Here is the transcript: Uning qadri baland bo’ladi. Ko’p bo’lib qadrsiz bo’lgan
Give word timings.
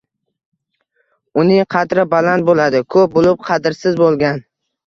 Uning 1.41 1.69
qadri 1.75 2.07
baland 2.15 2.49
bo’ladi. 2.49 2.83
Ko’p 2.97 3.15
bo’lib 3.19 3.47
qadrsiz 3.51 4.01
bo’lgan 4.05 4.43